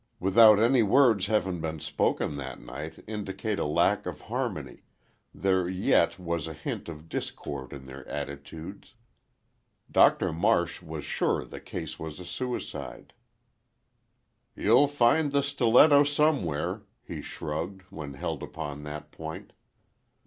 Without 0.19 0.57
any 0.57 0.81
words 0.81 1.27
having 1.27 1.61
been 1.61 1.79
spoken 1.79 2.35
that 2.37 2.59
might 2.59 3.03
indicate 3.05 3.59
a 3.59 3.65
lack 3.65 4.07
of 4.07 4.21
harmony, 4.21 4.81
there 5.31 5.69
yet 5.69 6.17
was 6.17 6.47
a 6.47 6.53
hint 6.55 6.89
of 6.89 7.07
discord 7.07 7.71
in 7.71 7.85
their 7.85 8.07
attitudes. 8.07 8.95
Doctor 9.91 10.33
Marsh 10.33 10.81
was 10.81 11.05
sure 11.05 11.45
the 11.45 11.59
case 11.61 11.99
was 11.99 12.19
a 12.19 12.25
suicide. 12.25 13.13
"You'll 14.55 14.87
find 14.87 15.31
the 15.31 15.43
stiletto 15.43 16.05
somewhere," 16.05 16.81
he 17.03 17.21
shrugged, 17.21 17.83
when 17.91 18.15
held 18.15 18.41
upon 18.41 18.81
that 18.85 19.11
point. 19.11 19.53